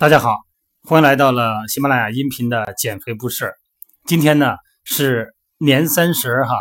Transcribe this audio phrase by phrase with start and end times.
[0.00, 0.34] 大家好，
[0.84, 3.52] 欢迎来到了喜马拉雅音频的减肥不是。
[4.06, 6.54] 今天呢是年三十哈，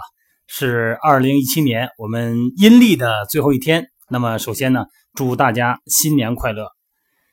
[0.45, 3.85] 是二零一七年我们阴历的最后一天。
[4.09, 6.67] 那么首先呢，祝大家新年快乐。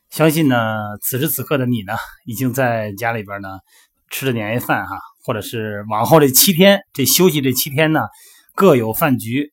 [0.09, 1.95] 相信呢，此时此刻的你呢，
[2.25, 3.59] 已经在家里边呢
[4.09, 8.03] 吃着年夜饭哈，或者是往后这七天这休息这七天呢，
[8.55, 9.53] 各有饭局。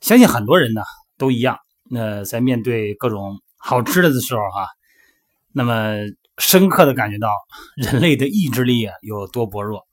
[0.00, 0.82] 相信很多人呢
[1.18, 1.58] 都一样。
[1.90, 4.68] 那在面对各种好吃的的时候哈，
[5.52, 5.94] 那么
[6.38, 7.28] 深刻的感觉到
[7.76, 9.86] 人类的意志力啊有多薄弱。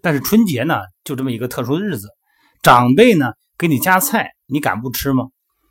[0.00, 2.08] 但是春节呢，就这么一个特殊的日子，
[2.62, 5.24] 长辈呢给你夹菜，你敢不吃吗？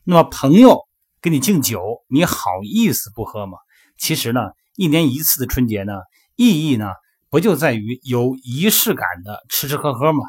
[0.03, 0.81] 那么朋友
[1.21, 3.57] 给你敬酒，你好意思不喝吗？
[3.97, 4.41] 其实呢，
[4.75, 5.93] 一年一次的春节呢，
[6.35, 6.89] 意义呢
[7.29, 10.23] 不就在于有仪式感的吃吃喝喝吗？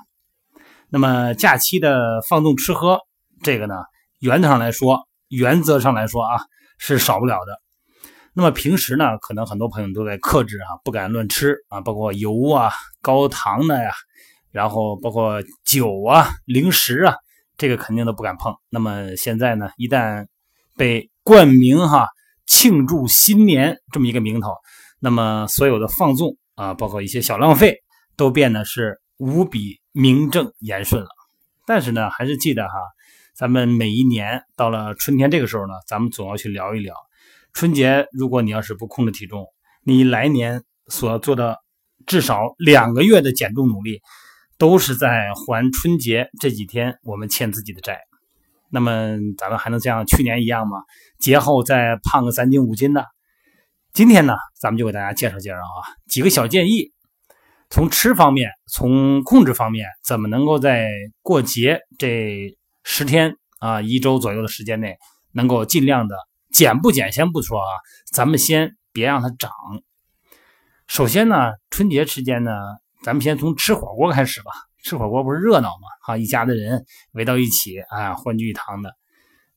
[0.88, 3.00] 那么假期的放纵吃喝，
[3.42, 3.74] 这个呢，
[4.18, 5.06] 原则上来说。
[5.28, 6.40] 原则上来说啊，
[6.78, 7.60] 是少不了的。
[8.38, 12.70] 那么平时呢，可能很多朋友都在克制啊，不敢乱吃啊，包括油啊、
[13.00, 13.90] 高糖的呀，
[14.50, 17.14] 然后包括酒啊、零食啊，
[17.56, 18.54] 这个肯定都不敢碰。
[18.68, 20.26] 那么现在呢，一旦
[20.76, 22.10] 被冠名哈
[22.46, 24.50] 庆祝新年这么一个名头，
[25.00, 27.78] 那么所有的放纵啊，包括一些小浪费，
[28.18, 31.08] 都变得是无比名正言顺了。
[31.66, 32.74] 但是呢，还是记得哈。
[33.34, 36.94] 咱们每一年到了春天这个时候呢，咱们总要去聊一聊
[37.56, 38.06] 春节。
[38.12, 39.46] 如果你要是不控制体重，
[39.82, 41.56] 你来年所做的
[42.04, 44.02] 至少两个月的减重努力，
[44.58, 48.00] 都是在还春节这几天我们欠自己的债。
[48.68, 50.82] 那么咱们还能像去年一样吗？
[51.18, 53.06] 节后再胖个三斤五斤的？
[53.94, 56.92] 今天呢，咱们就给大家介绍介绍啊，几个小建议，
[57.70, 60.90] 从吃方面，从控制方面，怎么能够在
[61.22, 62.54] 过节这。
[62.88, 64.96] 十天啊，一周左右的时间内，
[65.32, 66.16] 能够尽量的
[66.56, 67.68] 减不减先不说啊，
[68.10, 69.52] 咱们先别让它长。
[70.86, 72.50] 首先呢，春节期间呢，
[73.02, 74.52] 咱们先从吃火锅开始吧。
[74.82, 75.88] 吃火锅不是热闹吗？
[76.00, 78.94] 哈，一家的人围到一起啊，欢聚一堂的。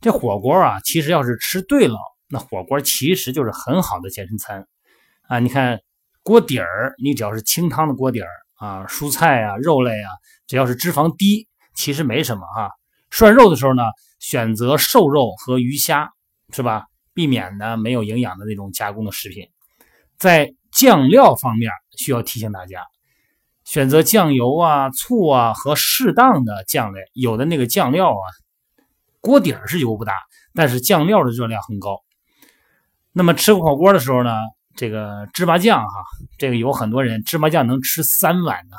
[0.02, 4.68] 这火锅啊，其实要是吃对了，那火锅其实就是很好的健身餐
[5.30, 5.40] 啊。
[5.40, 5.80] 你看
[6.22, 10.12] 锅底儿，你只要是清汤的锅底儿啊，蔬菜啊、肉类啊，
[10.48, 12.72] 只要是脂肪低，其实没什么哈。
[13.10, 13.84] 涮肉的时候呢，
[14.20, 16.12] 选择瘦肉和鱼虾，
[16.52, 16.88] 是吧？
[17.20, 19.50] 避免呢没有营养的那种加工的食品。
[20.18, 22.86] 在酱料方面，需要提醒大家，
[23.66, 27.02] 选择酱油啊、醋啊和适当的酱类。
[27.12, 28.24] 有的那个酱料啊，
[29.20, 30.14] 锅底是油不大，
[30.54, 32.00] 但是酱料的热量很高。
[33.12, 34.32] 那么吃火锅的时候呢，
[34.78, 35.94] 这个芝麻酱哈，
[36.38, 38.78] 这个有很多人芝麻酱能吃三碗呢，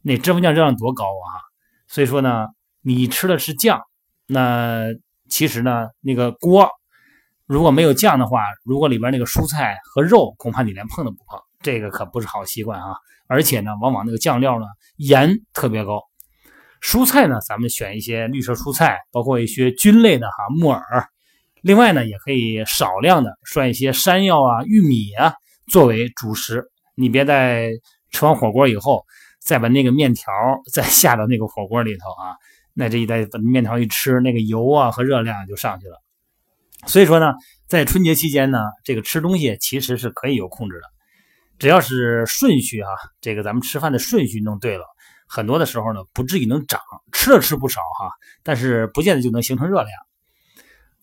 [0.00, 1.42] 那芝麻酱热量多高啊！
[1.88, 2.46] 所以说呢。
[2.86, 3.80] 你吃的是酱，
[4.26, 4.88] 那
[5.30, 6.68] 其实呢，那个锅
[7.46, 12.96] 如果没有酱的话，如果里边那个蔬菜和肉，恐怕你连碰都不碰，这个可不是好习惯啊！
[13.26, 14.66] 而且呢，往往那个酱料呢，
[14.96, 16.00] 盐特别高。
[16.80, 20.82] 蔬菜呢，咱们选一些绿色蔬菜，包括一些菌类的哈，木耳。
[21.60, 25.34] 另外呢，也可以少量的涮一些山药啊、玉米啊
[25.66, 26.64] 作为主食。
[26.94, 27.70] 你别在
[28.10, 29.04] 吃完火锅以后，
[29.40, 30.32] 再把那个面条
[30.72, 32.36] 再下到那个火锅里头啊。
[32.74, 36.03] 那这一袋面条一吃，那个油啊和热量就上去了。
[36.86, 37.32] 所以说呢，
[37.66, 40.82] 在春节期间呢，这个吃东西其实是可以有控制的，
[41.58, 42.90] 只要是顺序哈，
[43.20, 44.84] 这个咱们吃饭的顺序弄对了，
[45.26, 46.80] 很多的时候呢不至于能长，
[47.12, 48.10] 吃了吃不少哈，
[48.42, 49.90] 但是不见得就能形成热量。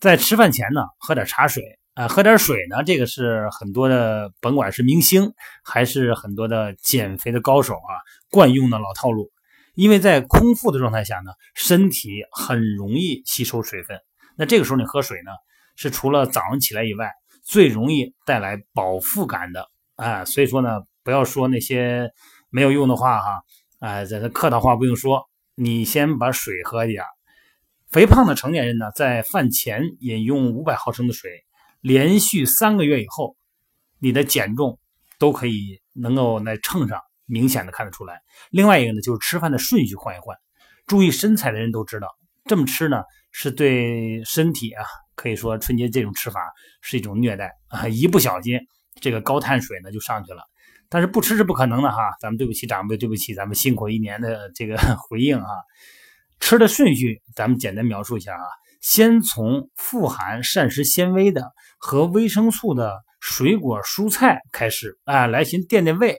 [0.00, 1.62] 在吃饭前呢，喝点茶水
[1.94, 5.32] 啊，喝点水呢，这个是很多的，甭管是明星
[5.62, 7.92] 还是很多的减肥的高手啊，
[8.30, 9.30] 惯用的老套路。
[9.74, 13.98] 因为在空腹的状态下呢，身体很容易吸收水分。
[14.36, 15.30] 那这个时候你喝水呢，
[15.76, 17.10] 是除了早上起来以外，
[17.42, 20.24] 最容易带来饱腹感的啊。
[20.24, 22.10] 所以说呢，不要说那些
[22.50, 23.42] 没有用的话哈，
[23.80, 27.04] 哎，这客套话不用说，你先把水喝一点。
[27.90, 31.44] 肥胖的成年人呢，在饭前饮用五百毫升的水，
[31.80, 33.36] 连续三个月以后，
[33.98, 34.78] 你的减重
[35.18, 37.00] 都可以能够在秤上。
[37.24, 38.20] 明显的看得出来。
[38.50, 40.36] 另外一个呢，就是吃饭的顺序换一换。
[40.86, 42.08] 注意身材的人都知道，
[42.44, 44.84] 这么吃呢是对身体啊，
[45.14, 46.40] 可以说春节这种吃法
[46.80, 47.86] 是一种虐待啊！
[47.88, 48.58] 一不小心，
[49.00, 50.42] 这个高碳水呢就上去了。
[50.88, 54.76] 但是不吃是不可能的哈，咱们对不起长辈，对不起咱们辛苦一年的这个
[55.08, 55.48] 回应啊。
[56.40, 58.44] 吃的顺序咱们简单描述一下啊，
[58.80, 66.18] 先从富含膳食纤维的和维生素的水果蔬菜开始啊，来先垫垫胃。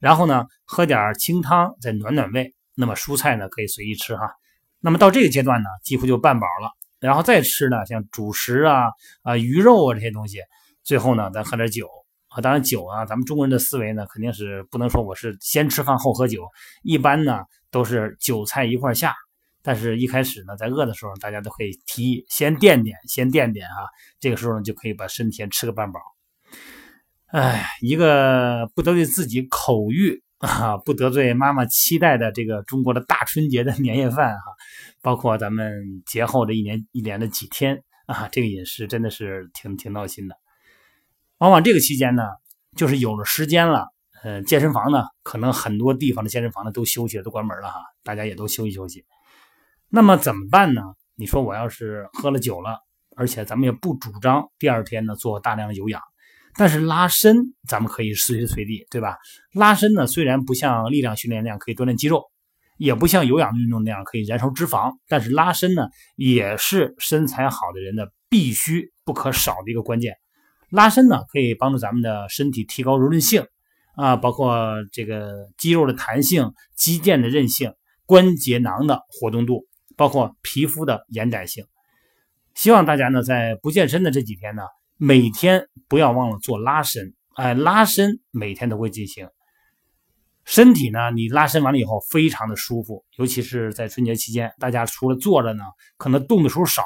[0.00, 2.54] 然后呢，喝点清汤再暖暖胃。
[2.74, 4.32] 那么蔬菜呢，可以随意吃哈。
[4.80, 6.70] 那么到这个阶段呢，几乎就半饱了。
[7.00, 8.86] 然后再吃呢，像主食啊、
[9.22, 10.40] 啊鱼肉啊这些东西。
[10.82, 11.86] 最后呢，咱喝点酒。
[12.28, 12.40] 啊。
[12.40, 16.42] 当然酒啊，咱们中国人的思维呢，肯定是不能说我是先吃饭后喝酒，
[16.82, 19.14] 一般呢都是酒菜一块下。
[19.60, 23.84] 但是，一开始呢，在饿的时候，大家都可以提议先垫垫，先垫垫啊。
[24.18, 26.00] 这个时候呢，就可以把身体先吃个半饱。
[27.26, 34.42] 哎，一个不得罪自己口欲 啊，不得罪妈妈期待的这个中国的大春节的年夜饭哈，
[35.02, 40.36] 包括咱们节后的一年一年的几天啊，这个饮食真的是挺挺闹心的。
[41.38, 42.22] 往往这个期间呢，
[42.76, 43.88] 就是有了时间了，
[44.22, 49.04] 呃，健身房呢，可能很多地方的健身房呢都休息了，都关门了哈，大家也都休息休息。
[49.88, 50.82] 那么怎么办呢？
[51.16, 52.78] 你说我要是喝了酒了，
[53.16, 56.00] 而且咱们也不主张第二天呢做大量的有氧。
[56.58, 59.16] 但是拉伸咱们可以随时随地，对吧？
[59.52, 62.24] 拉伸呢，虽然不像力量训练那样可以锻炼肌肉，
[62.78, 70.16] 也不像有氧运动那样可以燃烧脂肪，但是拉伸呢，也是身材好的人的必须不可少的一个关键。
[70.68, 73.46] 拉伸呢，可以帮助咱们的身体提高柔韧性
[73.94, 77.72] 啊，包括这个肌肉的弹性、肌腱的韧性、
[78.04, 79.64] 关节囊的活动度，
[79.96, 81.64] 包括皮肤的延展性。
[82.54, 84.62] 希望大家呢，在不健身的这几天呢。
[85.00, 89.30] 每天不要忘了做拉伸，哎，拉伸每天都会进行。
[90.44, 95.62] 身体呢，你拉伸完了以后非常的舒服，尤其是在春节期间，大家除了坐着呢，
[95.98, 96.82] 可能动的时候少，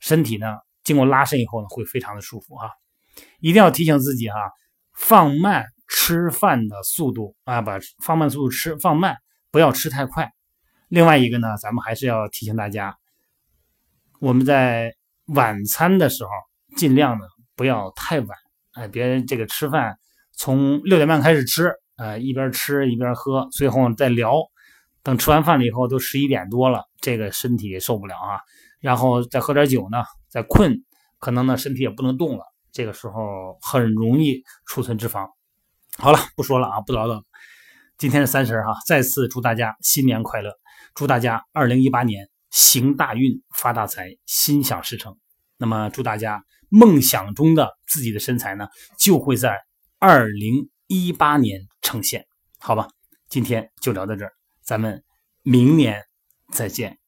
[0.00, 2.68] 身体呢经过拉伸以后呢，会非常的舒服啊。
[3.38, 4.36] 一定要提醒自己哈，
[4.92, 9.16] 放慢吃饭的速度啊，把放慢速度吃，放慢，
[9.50, 10.30] 不要吃太快。
[10.88, 12.98] 另外一个呢，咱们还是要提醒大家，
[14.20, 14.94] 我们在
[15.24, 16.30] 晚餐的时候。
[16.76, 17.24] 尽量呢
[17.56, 18.28] 不要太晚，
[18.72, 19.98] 哎，别这个吃饭
[20.32, 24.34] 从六点半开始吃，呃，一边吃一边喝，最后再聊，
[25.02, 28.40] 等吃完饭了以后都十一点多了，这个身体受不了啊。
[28.80, 30.82] 然后再喝点酒呢，再困，
[31.18, 35.28] 可能呢身体也不能动了，这个时候很容易储存脂肪。
[35.98, 37.22] 好了，不说了啊，不唠叨。
[37.98, 40.50] 今天是三十哈，再次祝大家新年快乐，
[40.94, 45.14] 祝大家二零一八年行大运发大财，心想事成。
[45.60, 46.42] 那么祝大家。
[46.72, 49.58] 梦想中的自己的身材呢，就会在
[49.98, 52.24] 二零一八年呈现，
[52.60, 52.86] 好吧？
[53.28, 54.30] 今天就聊到这儿，
[54.62, 55.02] 咱们
[55.42, 56.00] 明年
[56.52, 56.99] 再见。